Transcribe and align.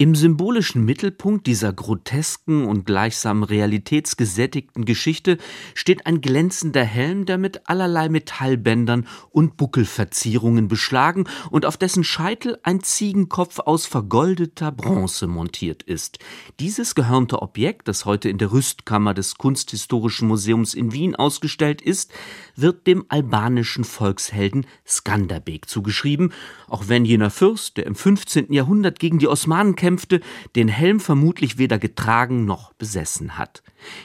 im 0.00 0.14
symbolischen 0.14 0.86
Mittelpunkt 0.86 1.46
dieser 1.46 1.74
grotesken 1.74 2.64
und 2.64 2.86
gleichsam 2.86 3.42
realitätsgesättigten 3.42 4.86
Geschichte 4.86 5.36
steht 5.74 6.06
ein 6.06 6.22
glänzender 6.22 6.84
Helm, 6.84 7.26
der 7.26 7.36
mit 7.36 7.68
allerlei 7.68 8.08
Metallbändern 8.08 9.06
und 9.28 9.58
Buckelverzierungen 9.58 10.68
beschlagen 10.68 11.24
und 11.50 11.66
auf 11.66 11.76
dessen 11.76 12.02
Scheitel 12.02 12.56
ein 12.62 12.82
Ziegenkopf 12.82 13.58
aus 13.58 13.84
vergoldeter 13.84 14.72
Bronze 14.72 15.26
montiert 15.26 15.82
ist. 15.82 16.18
Dieses 16.60 16.94
gehörnte 16.94 17.42
Objekt, 17.42 17.86
das 17.86 18.06
heute 18.06 18.30
in 18.30 18.38
der 18.38 18.52
Rüstkammer 18.52 19.12
des 19.12 19.34
Kunsthistorischen 19.34 20.28
Museums 20.28 20.72
in 20.72 20.92
Wien 20.92 21.14
ausgestellt 21.14 21.82
ist, 21.82 22.10
wird 22.56 22.86
dem 22.86 23.04
albanischen 23.10 23.84
Volkshelden 23.84 24.64
Skanderbeg 24.86 25.68
zugeschrieben, 25.68 26.32
auch 26.68 26.84
wenn 26.88 27.04
jener 27.04 27.28
Fürst, 27.28 27.76
der 27.76 27.84
im 27.84 27.94
15. 27.94 28.50
Jahrhundert 28.50 28.98
gegen 28.98 29.18
die 29.18 29.28
Osmanen 29.28 29.76
kämpfte, 29.76 29.89
kämpfte, 29.90 30.20
den 30.54 30.68
Helm 30.68 31.00
vermutlich 31.00 31.58
weder 31.58 31.78
getragen 31.78 32.44
noch 32.44 32.72
besessen 32.74 33.36
hat. 33.36 33.64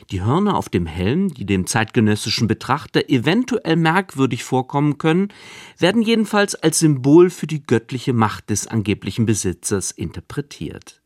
Die 0.09 0.23
Hörner 0.23 0.55
auf 0.55 0.67
dem 0.67 0.87
Helm, 0.87 1.31
die 1.31 1.45
dem 1.45 1.67
zeitgenössischen 1.67 2.47
Betrachter 2.47 3.07
eventuell 3.09 3.75
merkwürdig 3.75 4.43
vorkommen 4.43 4.97
können, 4.97 5.29
werden 5.77 6.01
jedenfalls 6.01 6.55
als 6.55 6.79
Symbol 6.79 7.29
für 7.29 7.45
die 7.45 7.63
göttliche 7.63 8.13
Macht 8.13 8.49
des 8.49 8.65
angeblichen 8.65 9.27
Besitzers 9.27 9.91
interpretiert. 9.91 11.01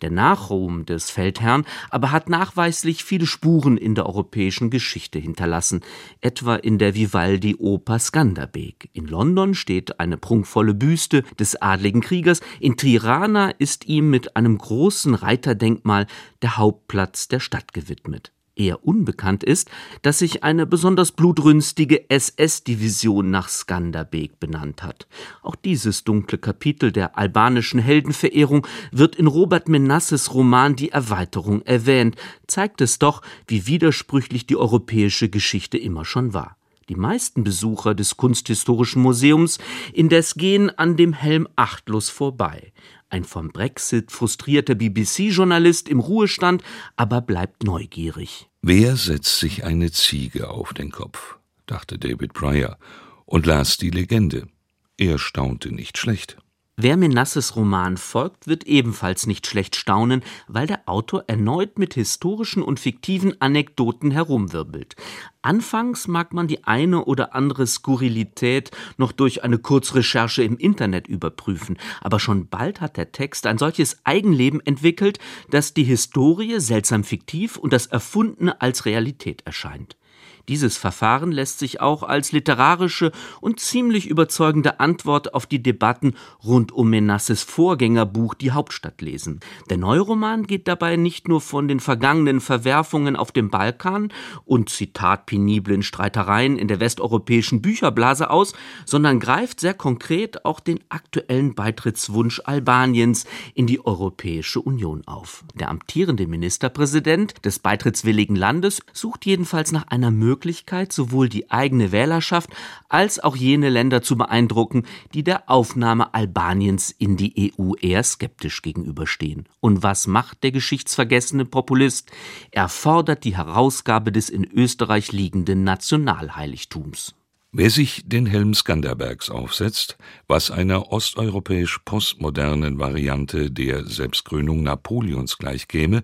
Der 0.00 0.10
Nachruhm 0.10 0.86
des 0.86 1.10
Feldherrn 1.10 1.64
aber 1.90 2.10
hat 2.10 2.28
nachweislich 2.28 3.04
viele 3.04 3.26
Spuren 3.26 3.76
in 3.76 3.94
der 3.94 4.06
europäischen 4.06 4.70
Geschichte 4.70 5.18
hinterlassen, 5.18 5.80
etwa 6.20 6.56
in 6.56 6.78
der 6.78 6.94
Vivaldi-Oper 6.94 7.98
Skanderbeg. 7.98 8.90
In 8.92 9.06
London 9.06 9.54
steht 9.54 10.00
eine 10.00 10.16
prunkvolle 10.16 10.74
Büste 10.74 11.22
des 11.38 11.60
adligen 11.60 12.00
Kriegers, 12.00 12.40
in 12.60 12.76
Tirana 12.76 13.50
ist 13.50 13.86
ihm 13.86 14.10
mit 14.10 14.36
einem 14.36 14.58
großen 14.58 15.14
Reiterdenkmal 15.14 16.06
der 16.42 16.56
Hauptplatz 16.56 17.28
der 17.28 17.40
Stadt 17.40 17.72
gewidmet. 17.72 18.32
Eher 18.54 18.84
unbekannt 18.84 19.44
ist, 19.44 19.70
dass 20.02 20.18
sich 20.18 20.44
eine 20.44 20.66
besonders 20.66 21.12
blutrünstige 21.12 22.10
SS-Division 22.10 23.30
nach 23.30 23.48
Skanderbeg 23.48 24.38
benannt 24.40 24.82
hat. 24.82 25.06
Auch 25.40 25.56
dieses 25.56 26.04
dunkle 26.04 26.36
Kapitel 26.36 26.92
der 26.92 27.16
albanischen 27.16 27.80
Heldenverehrung 27.80 28.66
wird 28.90 29.16
in 29.16 29.26
Robert 29.26 29.68
Menasses 29.68 30.34
Roman 30.34 30.76
Die 30.76 30.90
Erweiterung 30.90 31.62
erwähnt, 31.62 32.16
zeigt 32.46 32.82
es 32.82 32.98
doch, 32.98 33.22
wie 33.46 33.66
widersprüchlich 33.66 34.46
die 34.46 34.56
europäische 34.56 35.30
Geschichte 35.30 35.78
immer 35.78 36.04
schon 36.04 36.34
war. 36.34 36.58
Die 36.88 36.96
meisten 36.96 37.44
Besucher 37.44 37.94
des 37.94 38.18
Kunsthistorischen 38.18 39.00
Museums 39.00 39.58
indes 39.94 40.34
gehen 40.34 40.68
an 40.78 40.96
dem 40.96 41.14
Helm 41.14 41.48
achtlos 41.56 42.10
vorbei. 42.10 42.72
Ein 43.12 43.24
vom 43.24 43.50
Brexit 43.50 44.10
frustrierter 44.10 44.74
BBC-Journalist 44.74 45.90
im 45.90 46.00
Ruhestand, 46.00 46.62
aber 46.96 47.20
bleibt 47.20 47.62
neugierig. 47.62 48.48
Wer 48.62 48.96
setzt 48.96 49.38
sich 49.38 49.64
eine 49.64 49.92
Ziege 49.92 50.48
auf 50.48 50.72
den 50.72 50.90
Kopf? 50.90 51.36
dachte 51.66 51.98
David 51.98 52.32
Pryor 52.32 52.78
und 53.26 53.44
las 53.44 53.76
die 53.76 53.90
Legende. 53.90 54.48
Er 54.96 55.18
staunte 55.18 55.74
nicht 55.74 55.98
schlecht. 55.98 56.38
Wer 56.78 56.96
Menasses 56.96 57.54
Roman 57.54 57.98
folgt, 57.98 58.46
wird 58.46 58.64
ebenfalls 58.64 59.26
nicht 59.26 59.46
schlecht 59.46 59.76
staunen, 59.76 60.22
weil 60.48 60.66
der 60.66 60.88
Autor 60.88 61.24
erneut 61.26 61.78
mit 61.78 61.92
historischen 61.92 62.62
und 62.62 62.80
fiktiven 62.80 63.38
Anekdoten 63.42 64.10
herumwirbelt. 64.10 64.96
Anfangs 65.42 66.08
mag 66.08 66.32
man 66.32 66.48
die 66.48 66.64
eine 66.64 67.04
oder 67.04 67.34
andere 67.34 67.66
Skurrilität 67.66 68.70
noch 68.96 69.12
durch 69.12 69.44
eine 69.44 69.58
Kurzrecherche 69.58 70.44
im 70.44 70.56
Internet 70.56 71.08
überprüfen, 71.08 71.76
aber 72.00 72.18
schon 72.18 72.48
bald 72.48 72.80
hat 72.80 72.96
der 72.96 73.12
Text 73.12 73.46
ein 73.46 73.58
solches 73.58 73.98
Eigenleben 74.04 74.64
entwickelt, 74.64 75.18
dass 75.50 75.74
die 75.74 75.84
Historie 75.84 76.58
seltsam 76.58 77.04
fiktiv 77.04 77.58
und 77.58 77.74
das 77.74 77.84
Erfundene 77.84 78.62
als 78.62 78.86
Realität 78.86 79.42
erscheint. 79.44 79.98
Dieses 80.48 80.76
Verfahren 80.76 81.32
lässt 81.32 81.58
sich 81.58 81.80
auch 81.80 82.02
als 82.02 82.32
literarische 82.32 83.12
und 83.40 83.60
ziemlich 83.60 84.08
überzeugende 84.08 84.80
Antwort 84.80 85.34
auf 85.34 85.46
die 85.46 85.62
Debatten 85.62 86.14
rund 86.44 86.72
um 86.72 86.90
Menasses 86.90 87.42
Vorgängerbuch 87.42 88.34
Die 88.34 88.50
Hauptstadt 88.50 89.00
lesen. 89.00 89.40
Der 89.70 89.78
Neuroman 89.78 90.46
geht 90.46 90.68
dabei 90.68 90.96
nicht 90.96 91.28
nur 91.28 91.40
von 91.40 91.68
den 91.68 91.80
vergangenen 91.80 92.40
Verwerfungen 92.40 93.16
auf 93.16 93.32
dem 93.32 93.50
Balkan 93.50 94.12
und 94.44 94.68
Zitat 94.68 95.26
peniblen 95.26 95.82
Streitereien 95.82 96.58
in 96.58 96.68
der 96.68 96.80
westeuropäischen 96.80 97.62
Bücherblase 97.62 98.30
aus, 98.30 98.52
sondern 98.84 99.20
greift 99.20 99.60
sehr 99.60 99.74
konkret 99.74 100.44
auch 100.44 100.60
den 100.60 100.80
aktuellen 100.88 101.54
Beitrittswunsch 101.54 102.42
Albaniens 102.44 103.24
in 103.54 103.66
die 103.66 103.84
Europäische 103.84 104.60
Union 104.60 105.02
auf. 105.06 105.44
Der 105.54 105.70
amtierende 105.70 106.26
Ministerpräsident 106.26 107.34
des 107.44 107.58
beitrittswilligen 107.58 108.36
Landes 108.36 108.80
sucht 108.92 109.26
jedenfalls 109.26 109.72
nach 109.72 109.88
einer 109.88 110.10
Möglichkeit, 110.10 110.31
Möglichkeit, 110.32 110.94
sowohl 110.94 111.28
die 111.28 111.50
eigene 111.50 111.92
Wählerschaft 111.92 112.48
als 112.88 113.20
auch 113.20 113.36
jene 113.36 113.68
Länder 113.68 114.00
zu 114.00 114.16
beeindrucken, 114.16 114.84
die 115.12 115.22
der 115.22 115.50
Aufnahme 115.50 116.14
Albaniens 116.14 116.90
in 116.90 117.18
die 117.18 117.52
EU 117.58 117.74
eher 117.78 118.02
skeptisch 118.02 118.62
gegenüberstehen. 118.62 119.44
Und 119.60 119.82
was 119.82 120.06
macht 120.06 120.42
der 120.42 120.50
geschichtsvergessene 120.50 121.44
Populist? 121.44 122.10
Er 122.50 122.70
fordert 122.70 123.24
die 123.24 123.36
Herausgabe 123.36 124.10
des 124.10 124.30
in 124.30 124.44
Österreich 124.50 125.12
liegenden 125.12 125.64
Nationalheiligtums. 125.64 127.14
Wer 127.52 127.68
sich 127.68 128.02
den 128.06 128.24
Helm 128.24 128.54
Skanderbergs 128.54 129.28
aufsetzt, 129.28 129.98
was 130.26 130.50
einer 130.50 130.90
osteuropäisch 130.90 131.80
postmodernen 131.84 132.78
Variante 132.78 133.50
der 133.50 133.84
Selbstkrönung 133.84 134.62
Napoleons 134.62 135.36
gleichkäme, 135.36 136.02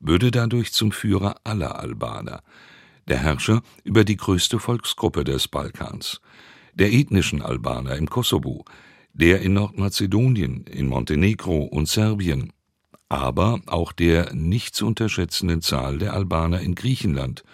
würde 0.00 0.30
dadurch 0.30 0.72
zum 0.72 0.92
Führer 0.92 1.36
aller 1.44 1.78
Albaner 1.78 2.42
der 3.08 3.18
Herrscher 3.18 3.62
über 3.84 4.04
die 4.04 4.16
größte 4.16 4.58
Volksgruppe 4.58 5.24
des 5.24 5.48
Balkans, 5.48 6.20
der 6.74 6.92
ethnischen 6.92 7.42
Albaner 7.42 7.96
im 7.96 8.08
Kosovo, 8.08 8.64
der 9.12 9.40
in 9.40 9.54
Nordmazedonien, 9.54 10.64
in 10.64 10.88
Montenegro 10.88 11.64
und 11.64 11.88
Serbien, 11.88 12.52
aber 13.08 13.60
auch 13.66 13.92
der 13.92 14.34
nicht 14.34 14.74
zu 14.74 14.86
unterschätzenden 14.86 15.62
Zahl 15.62 15.98
der 15.98 16.12
Albaner 16.12 16.60
in 16.60 16.74
Griechenland 16.74 17.44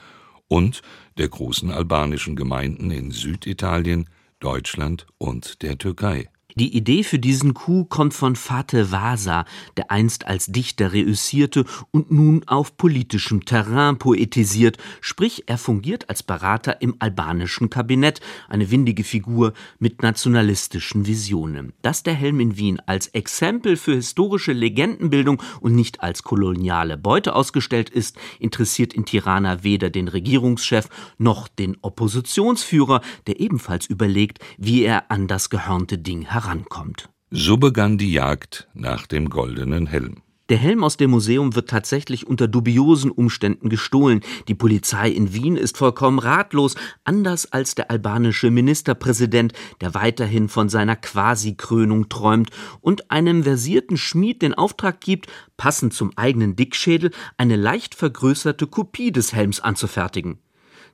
und 0.48 0.82
der 1.18 1.28
großen 1.28 1.70
albanischen 1.70 2.36
Gemeinden 2.36 2.90
in 2.90 3.10
Süditalien, 3.10 4.08
Deutschland 4.40 5.06
und 5.18 5.62
der 5.62 5.78
Türkei 5.78 6.31
die 6.54 6.76
Idee 6.76 7.02
für 7.02 7.18
diesen 7.18 7.54
Coup 7.54 7.88
kommt 7.88 8.12
von 8.12 8.36
Fateh 8.36 8.92
Vasa, 8.92 9.46
der 9.76 9.90
einst 9.90 10.26
als 10.26 10.46
Dichter 10.46 10.92
reüssierte 10.92 11.64
und 11.90 12.10
nun 12.10 12.46
auf 12.46 12.76
politischem 12.76 13.44
Terrain 13.44 13.98
poetisiert, 13.98 14.76
sprich 15.00 15.44
er 15.46 15.56
fungiert 15.56 16.10
als 16.10 16.22
Berater 16.22 16.82
im 16.82 16.96
albanischen 16.98 17.70
Kabinett, 17.70 18.20
eine 18.48 18.70
windige 18.70 19.02
Figur 19.04 19.54
mit 19.78 20.02
nationalistischen 20.02 21.06
Visionen. 21.06 21.72
Dass 21.80 22.02
der 22.02 22.14
Helm 22.14 22.40
in 22.40 22.58
Wien 22.58 22.80
als 22.84 23.08
Exempel 23.08 23.76
für 23.76 23.94
historische 23.94 24.52
Legendenbildung 24.52 25.42
und 25.60 25.74
nicht 25.74 26.02
als 26.02 26.22
koloniale 26.22 26.98
Beute 26.98 27.34
ausgestellt 27.34 27.88
ist, 27.88 28.18
interessiert 28.38 28.92
in 28.92 29.06
Tirana 29.06 29.62
weder 29.64 29.88
den 29.88 30.08
Regierungschef 30.08 30.88
noch 31.16 31.48
den 31.48 31.78
Oppositionsführer, 31.80 33.00
der 33.26 33.40
ebenfalls 33.40 33.86
überlegt, 33.86 34.40
wie 34.58 34.82
er 34.82 35.10
an 35.10 35.28
das 35.28 35.48
gehörnte 35.48 35.96
Ding 35.96 36.22
herankommt 36.22 36.41
herankommt. 36.42 37.08
So 37.30 37.56
begann 37.56 37.98
die 37.98 38.12
Jagd 38.12 38.68
nach 38.74 39.06
dem 39.06 39.30
goldenen 39.30 39.86
Helm. 39.86 40.22
Der 40.48 40.58
Helm 40.58 40.84
aus 40.84 40.98
dem 40.98 41.12
Museum 41.12 41.54
wird 41.54 41.70
tatsächlich 41.70 42.26
unter 42.26 42.46
dubiosen 42.46 43.10
Umständen 43.10 43.70
gestohlen. 43.70 44.20
Die 44.48 44.54
Polizei 44.54 45.08
in 45.08 45.32
Wien 45.32 45.56
ist 45.56 45.78
vollkommen 45.78 46.18
ratlos, 46.18 46.74
anders 47.04 47.50
als 47.50 47.74
der 47.74 47.90
albanische 47.90 48.50
Ministerpräsident, 48.50 49.54
der 49.80 49.94
weiterhin 49.94 50.50
von 50.50 50.68
seiner 50.68 50.96
Quasi-Krönung 50.96 52.10
träumt 52.10 52.50
und 52.82 53.10
einem 53.10 53.44
versierten 53.44 53.96
Schmied 53.96 54.42
den 54.42 54.52
Auftrag 54.52 55.00
gibt, 55.00 55.28
passend 55.56 55.94
zum 55.94 56.10
eigenen 56.16 56.54
Dickschädel 56.54 57.12
eine 57.38 57.56
leicht 57.56 57.94
vergrößerte 57.94 58.66
Kopie 58.66 59.10
des 59.10 59.32
Helms 59.32 59.60
anzufertigen 59.60 60.38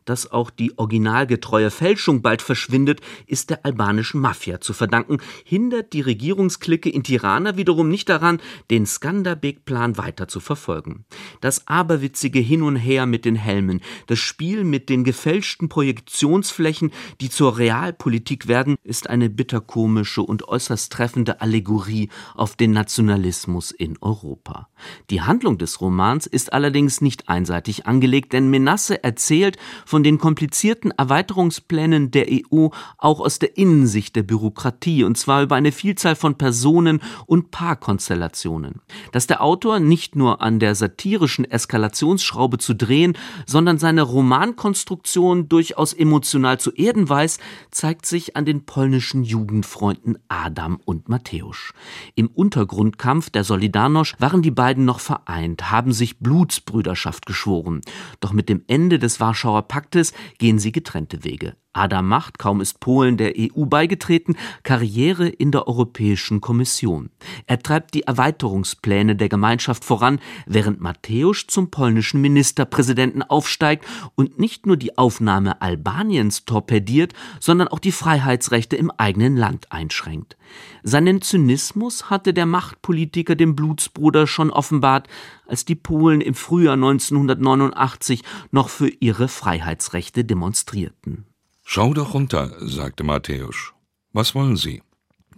dass 0.08 0.30
auch 0.30 0.50
die 0.50 0.78
originalgetreue 0.78 1.70
Fälschung 1.70 2.22
bald 2.22 2.42
verschwindet, 2.42 3.00
ist 3.26 3.50
der 3.50 3.64
albanischen 3.64 4.20
Mafia 4.20 4.60
zu 4.60 4.72
verdanken, 4.72 5.18
hindert 5.44 5.92
die 5.92 6.00
Regierungsklicke 6.00 6.88
in 6.88 7.02
Tirana 7.02 7.56
wiederum 7.56 7.88
nicht 7.88 8.08
daran, 8.08 8.40
den 8.70 8.86
Skanderbeg-Plan 8.86 9.98
weiter 9.98 10.28
zu 10.28 10.40
verfolgen. 10.40 11.04
Das 11.40 11.68
aberwitzige 11.68 12.38
Hin 12.38 12.62
und 12.62 12.76
Her 12.76 13.06
mit 13.06 13.24
den 13.24 13.36
Helmen, 13.36 13.80
das 14.06 14.18
Spiel 14.18 14.64
mit 14.64 14.88
den 14.88 15.04
gefälschten 15.04 15.68
Projektionsflächen, 15.68 16.90
die 17.20 17.30
zur 17.30 17.58
Realpolitik 17.58 18.48
werden, 18.48 18.76
ist 18.82 19.10
eine 19.10 19.28
bitterkomische 19.28 20.22
und 20.22 20.48
äußerst 20.48 20.92
treffende 20.92 21.40
Allegorie 21.40 22.08
auf 22.34 22.56
den 22.56 22.72
Nationalismus 22.72 23.70
in 23.70 23.98
Europa. 24.00 24.68
Die 25.10 25.22
Handlung 25.22 25.58
des 25.58 25.80
Romans 25.80 26.26
ist 26.26 26.52
allerdings 26.52 27.00
nicht 27.00 27.28
einseitig 27.28 27.86
angelegt, 27.86 28.32
denn 28.32 28.48
Menasse 28.48 29.02
erzählt 29.02 29.56
von 29.84 29.97
von 29.98 30.04
den 30.04 30.18
komplizierten 30.18 30.92
Erweiterungsplänen 30.92 32.12
der 32.12 32.28
EU 32.30 32.68
auch 32.98 33.18
aus 33.18 33.40
der 33.40 33.56
Innensicht 33.56 34.14
der 34.14 34.22
Bürokratie, 34.22 35.02
und 35.02 35.18
zwar 35.18 35.42
über 35.42 35.56
eine 35.56 35.72
Vielzahl 35.72 36.14
von 36.14 36.36
Personen 36.36 37.00
und 37.26 37.50
Paarkonstellationen. 37.50 38.80
Dass 39.10 39.26
der 39.26 39.42
Autor 39.42 39.80
nicht 39.80 40.14
nur 40.14 40.40
an 40.40 40.60
der 40.60 40.76
satirischen 40.76 41.44
Eskalationsschraube 41.44 42.58
zu 42.58 42.76
drehen, 42.76 43.18
sondern 43.44 43.78
seine 43.78 44.02
Romankonstruktion 44.02 45.48
durchaus 45.48 45.94
emotional 45.94 46.60
zu 46.60 46.70
erden 46.70 47.08
weiß, 47.08 47.38
zeigt 47.72 48.06
sich 48.06 48.36
an 48.36 48.44
den 48.44 48.66
polnischen 48.66 49.24
Jugendfreunden 49.24 50.16
Adam 50.28 50.78
und 50.84 51.08
Mateusz. 51.08 51.72
Im 52.14 52.28
Untergrundkampf 52.28 53.30
der 53.30 53.44
Solidarność 53.44 54.14
waren 54.20 54.42
die 54.42 54.52
beiden 54.52 54.84
noch 54.84 55.00
vereint, 55.00 55.72
haben 55.72 55.92
sich 55.92 56.20
Blutsbrüderschaft 56.20 57.26
geschworen. 57.26 57.80
Doch 58.20 58.32
mit 58.32 58.48
dem 58.48 58.62
Ende 58.68 59.00
des 59.00 59.18
Warschauer 59.18 59.62
Paktes 59.88 60.12
gehen 60.36 60.58
sie 60.58 60.70
getrennte 60.70 61.24
Wege. 61.24 61.56
Adam 61.72 62.08
macht, 62.08 62.38
kaum 62.38 62.60
ist 62.60 62.80
Polen 62.80 63.16
der 63.16 63.34
EU 63.38 63.66
beigetreten, 63.66 64.36
Karriere 64.62 65.28
in 65.28 65.52
der 65.52 65.68
Europäischen 65.68 66.40
Kommission. 66.40 67.10
Er 67.46 67.60
treibt 67.60 67.94
die 67.94 68.02
Erweiterungspläne 68.02 69.16
der 69.16 69.28
Gemeinschaft 69.28 69.84
voran, 69.84 70.18
während 70.46 70.80
Mateusz 70.80 71.46
zum 71.46 71.70
polnischen 71.70 72.20
Ministerpräsidenten 72.20 73.22
aufsteigt 73.22 73.86
und 74.14 74.38
nicht 74.38 74.66
nur 74.66 74.76
die 74.76 74.96
Aufnahme 74.96 75.60
Albaniens 75.60 76.46
torpediert, 76.46 77.12
sondern 77.38 77.68
auch 77.68 77.78
die 77.78 77.92
Freiheitsrechte 77.92 78.76
im 78.76 78.90
eigenen 78.90 79.36
Land 79.36 79.70
einschränkt. 79.70 80.36
Seinen 80.82 81.22
Zynismus 81.22 82.10
hatte 82.10 82.32
der 82.32 82.46
Machtpolitiker 82.46 83.36
dem 83.36 83.54
Blutsbruder 83.54 84.26
schon 84.26 84.50
offenbart, 84.50 85.06
als 85.46 85.64
die 85.64 85.74
Polen 85.74 86.20
im 86.20 86.34
Frühjahr 86.34 86.74
1989 86.74 88.22
noch 88.50 88.68
für 88.68 88.88
ihre 88.88 89.28
Freiheitsrechte 89.28 90.24
demonstrierten. 90.24 91.26
Schau 91.70 91.92
doch 91.92 92.14
runter, 92.14 92.54
sagte 92.60 93.04
Matthäus. 93.04 93.74
Was 94.14 94.34
wollen 94.34 94.56
Sie? 94.56 94.82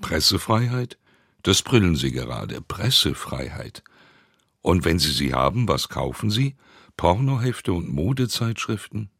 Pressefreiheit? 0.01 0.97
Das 1.43 1.61
brüllen 1.63 1.97
Sie 1.97 2.13
gerade. 2.13 2.61
Pressefreiheit. 2.61 3.83
Und 4.63 4.85
wenn 4.85 5.01
Sie 5.01 5.11
sie 5.11 5.35
haben, 5.35 5.67
was 5.67 5.89
kaufen 5.89 6.31
Sie? 6.31 6.55
Pornohefte 6.97 7.73
und 7.73 7.89
Modezeitschriften? 7.89 9.11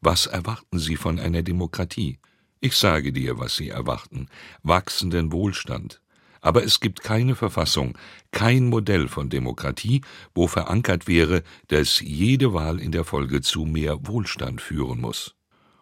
Was 0.00 0.26
erwarten 0.26 0.78
Sie 0.78 0.94
von 0.94 1.18
einer 1.18 1.42
Demokratie? 1.42 2.20
Ich 2.60 2.76
sage 2.76 3.12
dir, 3.12 3.40
was 3.40 3.56
Sie 3.56 3.70
erwarten. 3.70 4.28
Wachsenden 4.62 5.32
Wohlstand. 5.32 6.00
Aber 6.42 6.62
es 6.62 6.78
gibt 6.78 7.02
keine 7.02 7.34
Verfassung, 7.34 7.98
kein 8.30 8.68
Modell 8.68 9.08
von 9.08 9.30
Demokratie, 9.30 10.02
wo 10.32 10.46
verankert 10.46 11.08
wäre, 11.08 11.42
dass 11.66 11.98
jede 11.98 12.54
Wahl 12.54 12.78
in 12.78 12.92
der 12.92 13.02
Folge 13.02 13.40
zu 13.40 13.64
mehr 13.64 14.06
Wohlstand 14.06 14.60
führen 14.60 15.00
muss. 15.00 15.34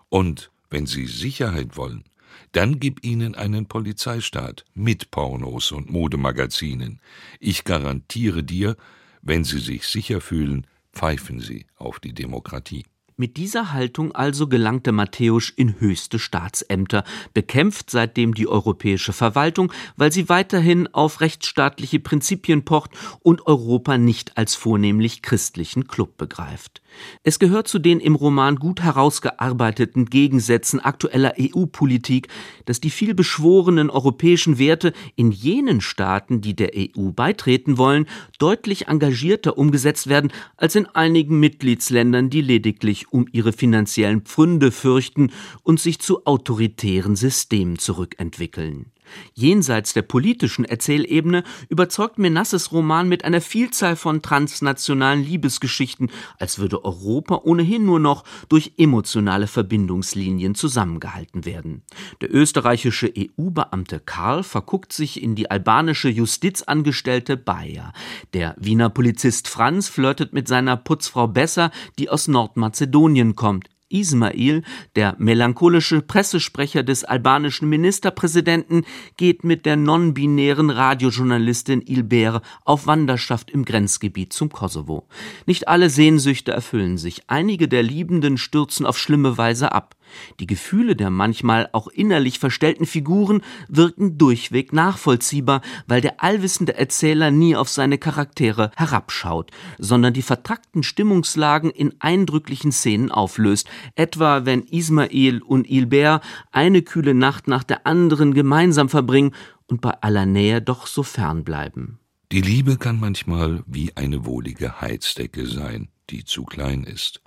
Und 0.08 0.50
wenn 0.74 0.86
Sie 0.86 1.06
Sicherheit 1.06 1.76
wollen, 1.76 2.02
dann 2.50 2.80
gib 2.80 3.04
ihnen 3.04 3.36
einen 3.36 3.66
Polizeistaat 3.66 4.64
mit 4.74 5.12
Pornos 5.12 5.70
und 5.70 5.88
Modemagazinen. 5.88 7.00
Ich 7.38 7.62
garantiere 7.62 8.42
dir, 8.42 8.76
wenn 9.22 9.44
sie 9.44 9.60
sich 9.60 9.86
sicher 9.86 10.20
fühlen, 10.20 10.66
pfeifen 10.92 11.38
sie 11.38 11.66
auf 11.76 12.00
die 12.00 12.12
Demokratie. 12.12 12.84
Mit 13.16 13.36
dieser 13.36 13.72
Haltung 13.72 14.10
also 14.10 14.48
gelangte 14.48 14.90
Matthäus 14.90 15.48
in 15.48 15.78
höchste 15.78 16.18
Staatsämter, 16.18 17.04
bekämpft 17.32 17.88
seitdem 17.88 18.34
die 18.34 18.48
europäische 18.48 19.12
Verwaltung, 19.12 19.72
weil 19.96 20.10
sie 20.10 20.28
weiterhin 20.28 20.92
auf 20.92 21.20
rechtsstaatliche 21.20 22.00
Prinzipien 22.00 22.64
pocht 22.64 22.90
und 23.20 23.46
Europa 23.46 23.98
nicht 23.98 24.36
als 24.36 24.56
vornehmlich 24.56 25.22
christlichen 25.22 25.86
Club 25.86 26.16
begreift. 26.16 26.82
Es 27.22 27.38
gehört 27.38 27.68
zu 27.68 27.78
den 27.78 28.00
im 28.00 28.14
Roman 28.14 28.56
gut 28.56 28.82
herausgearbeiteten 28.82 30.06
Gegensätzen 30.06 30.80
aktueller 30.80 31.34
EU-Politik, 31.38 32.28
dass 32.64 32.80
die 32.80 32.90
vielbeschworenen 32.90 33.90
europäischen 33.90 34.58
Werte 34.58 34.92
in 35.16 35.30
jenen 35.30 35.80
Staaten, 35.80 36.40
die 36.40 36.54
der 36.54 36.72
EU 36.76 37.10
beitreten 37.10 37.78
wollen, 37.78 38.06
deutlich 38.38 38.88
engagierter 38.88 39.58
umgesetzt 39.58 40.08
werden 40.08 40.32
als 40.56 40.74
in 40.74 40.86
einigen 40.86 41.40
Mitgliedsländern, 41.40 42.30
die 42.30 42.40
lediglich 42.40 43.03
um 43.10 43.26
ihre 43.32 43.52
finanziellen 43.52 44.22
Pfründe 44.22 44.70
fürchten 44.70 45.30
und 45.62 45.80
sich 45.80 45.98
zu 46.00 46.26
autoritären 46.26 47.16
Systemen 47.16 47.78
zurückentwickeln. 47.78 48.92
Jenseits 49.34 49.92
der 49.92 50.02
politischen 50.02 50.64
Erzählebene 50.64 51.44
überzeugt 51.68 52.18
Menasses 52.18 52.72
Roman 52.72 53.08
mit 53.08 53.24
einer 53.24 53.40
Vielzahl 53.40 53.96
von 53.96 54.22
transnationalen 54.22 55.22
Liebesgeschichten, 55.22 56.10
als 56.38 56.58
würde 56.58 56.84
Europa 56.84 57.40
ohnehin 57.44 57.84
nur 57.84 58.00
noch 58.00 58.24
durch 58.48 58.72
emotionale 58.78 59.46
Verbindungslinien 59.46 60.54
zusammengehalten 60.54 61.44
werden. 61.44 61.82
Der 62.20 62.34
österreichische 62.34 63.12
EU-Beamte 63.16 64.00
Karl 64.00 64.42
verguckt 64.42 64.92
sich 64.92 65.22
in 65.22 65.34
die 65.34 65.50
albanische 65.50 66.08
Justizangestellte 66.08 67.36
Bayer. 67.36 67.92
Der 68.32 68.54
Wiener 68.58 68.90
Polizist 68.90 69.48
Franz 69.48 69.88
flirtet 69.88 70.32
mit 70.32 70.48
seiner 70.48 70.76
Putzfrau 70.76 71.28
Besser, 71.28 71.70
die 71.98 72.08
aus 72.08 72.28
Nordmazedonien 72.28 73.34
kommt. 73.34 73.73
Ismail, 73.88 74.62
der 74.96 75.16
melancholische 75.18 76.02
Pressesprecher 76.02 76.82
des 76.82 77.04
albanischen 77.04 77.68
Ministerpräsidenten, 77.68 78.84
geht 79.16 79.44
mit 79.44 79.66
der 79.66 79.76
non-binären 79.76 80.70
Radiojournalistin 80.70 81.82
Ilber 81.82 82.42
auf 82.64 82.86
Wanderschaft 82.86 83.50
im 83.50 83.64
Grenzgebiet 83.64 84.32
zum 84.32 84.50
Kosovo. 84.50 85.06
Nicht 85.46 85.68
alle 85.68 85.90
Sehnsüchte 85.90 86.52
erfüllen 86.52 86.98
sich. 86.98 87.22
Einige 87.28 87.68
der 87.68 87.82
Liebenden 87.82 88.38
stürzen 88.38 88.86
auf 88.86 88.98
schlimme 88.98 89.38
Weise 89.38 89.72
ab. 89.72 89.96
Die 90.40 90.46
Gefühle 90.46 90.96
der 90.96 91.10
manchmal 91.10 91.68
auch 91.72 91.88
innerlich 91.88 92.38
verstellten 92.38 92.86
Figuren 92.86 93.42
wirken 93.68 94.18
durchweg 94.18 94.72
nachvollziehbar, 94.72 95.60
weil 95.86 96.00
der 96.00 96.22
allwissende 96.22 96.76
Erzähler 96.76 97.30
nie 97.30 97.56
auf 97.56 97.68
seine 97.68 97.98
Charaktere 97.98 98.70
herabschaut, 98.76 99.50
sondern 99.78 100.14
die 100.14 100.22
vertrackten 100.22 100.82
Stimmungslagen 100.82 101.70
in 101.70 101.94
eindrücklichen 102.00 102.72
Szenen 102.72 103.10
auflöst, 103.10 103.68
etwa 103.94 104.44
wenn 104.44 104.62
Ismail 104.62 105.42
und 105.42 105.68
Ilbert 105.70 106.22
eine 106.52 106.82
kühle 106.82 107.14
Nacht 107.14 107.48
nach 107.48 107.64
der 107.64 107.86
anderen 107.86 108.34
gemeinsam 108.34 108.88
verbringen 108.88 109.34
und 109.66 109.80
bei 109.80 109.92
aller 110.00 110.26
Nähe 110.26 110.60
doch 110.60 110.86
so 110.86 111.02
fern 111.02 111.44
bleiben. 111.44 111.98
Die 112.32 112.40
Liebe 112.40 112.76
kann 112.76 112.98
manchmal 112.98 113.62
wie 113.66 113.96
eine 113.96 114.24
wohlige 114.24 114.80
Heizdecke 114.80 115.46
sein, 115.46 115.88
die 116.10 116.24
zu 116.24 116.44
klein 116.44 116.84
ist. 116.84 117.22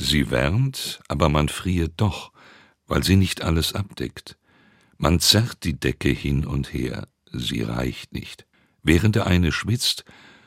Sie 0.00 0.30
wärmt, 0.30 1.00
aber 1.08 1.28
man 1.28 1.48
friert 1.48 1.94
doch, 1.96 2.30
weil 2.86 3.02
sie 3.02 3.16
nicht 3.16 3.42
alles 3.42 3.72
abdeckt. 3.72 4.38
Man 4.96 5.18
zerrt 5.18 5.64
die 5.64 5.78
Decke 5.78 6.10
hin 6.10 6.46
und 6.46 6.72
her, 6.72 7.08
sie 7.32 7.62
reicht 7.62 8.12
nicht. 8.12 8.46
Während 8.84 9.16
der 9.16 9.26
eine 9.26 9.50
schwitzt, 9.50 10.04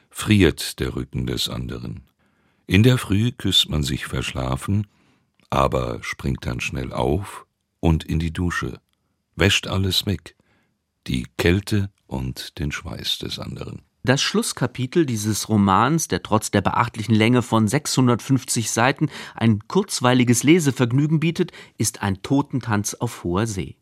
friert 0.09 0.79
der 0.79 0.95
Rücken 0.95 1.27
des 1.27 1.49
anderen. 1.49 2.07
In 2.65 2.81
der 2.81 2.97
Früh 2.97 3.33
küsst 3.33 3.67
man 3.67 3.83
sich 3.83 4.05
verschlafen, 4.05 4.87
aber 5.49 6.01
springt 6.01 6.45
dann 6.45 6.61
schnell 6.61 6.93
auf 6.93 7.45
und 7.81 8.05
in 8.05 8.19
die 8.19 8.31
Dusche, 8.31 8.79
wäscht 9.35 9.67
alles 9.67 10.05
weg, 10.05 10.37
die 11.07 11.27
Kälte 11.37 11.91
und 12.07 12.57
den 12.57 12.71
Schweiß 12.71 13.17
des 13.17 13.37
anderen. 13.37 13.81
Das 14.03 14.19
Schlusskapitel 14.19 15.05
dieses 15.05 15.47
Romans, 15.47 16.07
der 16.07 16.23
trotz 16.23 16.49
der 16.49 16.61
beachtlichen 16.61 17.13
Länge 17.13 17.43
von 17.43 17.67
650 17.67 18.71
Seiten 18.71 19.09
ein 19.35 19.59
kurzweiliges 19.67 20.41
Lesevergnügen 20.41 21.19
bietet, 21.19 21.51
ist 21.77 22.01
ein 22.01 22.23
Totentanz 22.23 22.95
auf 22.95 23.23
hoher 23.23 23.45
See. 23.45 23.75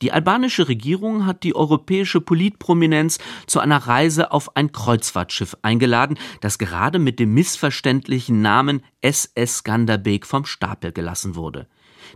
Die 0.00 0.12
albanische 0.12 0.68
Regierung 0.68 1.26
hat 1.26 1.42
die 1.42 1.54
europäische 1.54 2.22
Politprominenz 2.22 3.18
zu 3.46 3.60
einer 3.60 3.76
Reise 3.76 4.32
auf 4.32 4.56
ein 4.56 4.72
Kreuzfahrtschiff 4.72 5.58
eingeladen, 5.60 6.16
das 6.40 6.56
gerade 6.56 6.98
mit 6.98 7.20
dem 7.20 7.34
missverständlichen 7.34 8.40
Namen 8.40 8.82
SS 9.02 9.58
Skanderbeg 9.58 10.24
vom 10.24 10.46
Stapel 10.46 10.92
gelassen 10.92 11.34
wurde. 11.34 11.68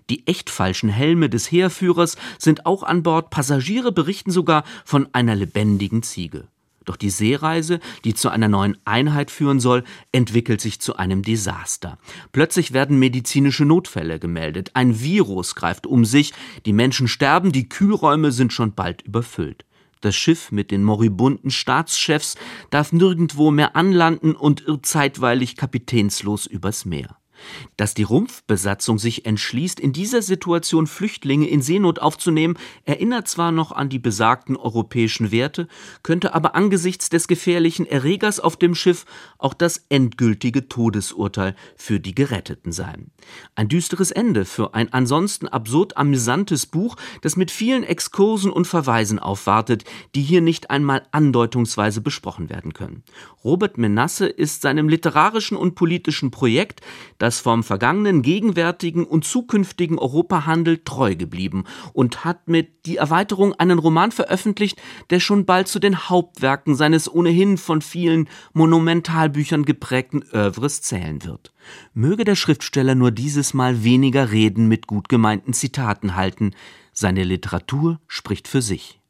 Die 0.09 0.27
echt 0.27 0.49
falschen 0.49 0.89
Helme 0.89 1.29
des 1.29 1.53
Heerführers 1.53 2.17
sind 2.39 2.65
auch 2.65 2.85
an 2.85 3.03
Bord, 3.03 3.29
Passagiere 3.29 3.93
berichten 3.93 4.31
sogar 4.31 4.65
von 4.87 5.09
einer 5.13 5.35
lebendigen 5.35 6.03
Ziege. 6.03 6.49
Doch 6.91 6.97
die 6.97 7.11
Seereise, 7.11 7.79
die 8.03 8.15
zu 8.15 8.31
einer 8.31 8.49
neuen 8.49 8.77
Einheit 8.85 9.31
führen 9.31 9.61
soll, 9.61 9.85
entwickelt 10.11 10.61
sich 10.61 10.81
zu 10.81 10.97
einem 10.97 11.23
Desaster. 11.23 11.99
Plötzlich 12.33 12.73
werden 12.73 12.99
medizinische 12.99 13.65
Notfälle 13.65 14.19
gemeldet. 14.19 14.73
Ein 14.75 15.01
Virus 15.01 15.55
greift 15.55 15.87
um 15.87 16.05
sich, 16.05 16.33
die 16.67 16.73
Menschen 16.73 17.07
sterben, 17.07 17.53
die 17.53 17.69
Kühlräume 17.69 18.33
sind 18.33 18.53
schon 18.53 18.75
bald 18.75 19.03
überfüllt. 19.03 19.65
Das 20.01 20.17
Schiff 20.17 20.51
mit 20.51 20.73
den 20.73 20.83
moribunden 20.83 21.53
Staatschefs 21.53 22.35
darf 22.71 22.91
nirgendwo 22.91 23.53
mehr 23.53 23.77
anlanden 23.77 24.35
und 24.35 24.67
irrt 24.67 24.85
zeitweilig 24.85 25.55
kapitänslos 25.55 26.47
übers 26.47 26.85
Meer. 26.85 27.20
Dass 27.77 27.95
die 27.95 28.03
Rumpfbesatzung 28.03 28.99
sich 28.99 29.27
entschließt, 29.27 29.81
in 29.81 29.93
dieser 29.93 30.23
Situation 30.23 30.87
Flüchtlinge 30.87 31.49
in 31.49 31.63
Seenot 31.63 31.99
aufzunehmen, 31.99 32.59
erinnert 32.85 33.29
zwar 33.29 33.53
noch 33.53 33.73
an 33.73 33.89
die 33.89 33.99
besagten 33.99 34.57
europäischen 34.57 35.31
Werte, 35.31 35.69
könnte 36.03 36.35
aber 36.35 36.55
angesichts 36.55 37.09
des 37.09 37.29
gefährlichen 37.29 37.87
Erregers 37.87 38.41
auf 38.41 38.57
dem 38.57 38.75
Schiff 38.75 39.05
auch 39.39 39.55
das 39.55 39.85
endgültige 39.89 40.69
Todesurteil 40.69 41.55
für 41.77 42.01
die 42.01 42.15
Geretteten 42.15 42.73
sein. 42.73 43.11
Ein 43.55 43.69
düsteres 43.69 44.11
Ende 44.11 44.45
für 44.45 44.75
ein 44.75 44.93
ansonsten 44.93 45.49
absurd 45.49 45.97
amüsantes 45.97 46.67
Buch, 46.67 46.97
das 47.23 47.37
mit 47.37 47.51
vielen 47.51 47.85
Exkursen 47.85 48.51
und 48.51 48.67
Verweisen 48.67 49.19
aufwartet, 49.19 49.85
die 50.15 50.23
hier 50.23 50.41
nicht 50.41 50.71
einmal 50.71 51.03
andeutungsweise 51.13 52.01
besprochen 52.01 52.51
werden 52.51 52.73
können. 52.73 53.03
Robert 53.45 53.79
Menasse 53.79 54.27
ist 54.27 54.63
seinem 54.63 54.89
literarischen 54.89 55.57
und 55.57 55.75
politischen 55.75 56.31
Projekt, 56.31 56.81
das 57.31 57.39
vom 57.39 57.63
vergangenen, 57.63 58.23
gegenwärtigen 58.23 59.05
und 59.05 59.25
zukünftigen 59.25 60.01
Europa 60.01 60.47
handelt, 60.47 60.85
treu 60.85 61.15
geblieben 61.15 61.63
und 61.93 62.25
hat 62.25 62.49
mit 62.49 62.87
Die 62.87 62.97
Erweiterung 62.97 63.55
einen 63.55 63.79
Roman 63.79 64.11
veröffentlicht, 64.11 64.83
der 65.11 65.21
schon 65.21 65.45
bald 65.45 65.69
zu 65.69 65.79
den 65.79 66.09
Hauptwerken 66.09 66.75
seines 66.75 67.09
ohnehin 67.13 67.57
von 67.57 67.83
vielen 67.83 68.29
Monumentalbüchern 68.53 69.65
geprägten 69.65 70.25
Övres 70.33 70.83
zählen 70.83 71.25
wird. 71.25 71.53
Möge 71.95 72.25
der 72.25 72.35
Schriftsteller 72.35 72.97
nur 72.97 73.13
dieses 73.13 73.55
Mal 73.55 73.85
weniger 73.85 74.33
Reden 74.33 74.67
mit 74.67 74.89
gut 74.89 75.09
gemeinten 75.09 75.53
Zitaten 75.53 76.17
halten, 76.17 76.51
seine 76.93 77.23
Literatur 77.23 78.01
spricht 78.09 78.49
für 78.49 78.61
sich. 78.61 78.99